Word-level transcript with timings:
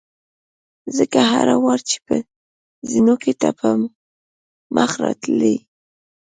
ځکه 0.97 1.19
هر 1.31 1.47
وار 1.63 1.79
چې 1.89 1.97
به 2.05 2.17
په 2.25 2.25
زینو 2.89 3.15
کې 3.23 3.33
ته 3.41 3.49
په 3.59 3.69
مخه 4.75 4.97
راتلې. 5.05 5.55